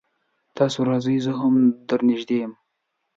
[0.57, 1.55] تاسو راځئ زه هم
[1.87, 2.53] در نږدې يم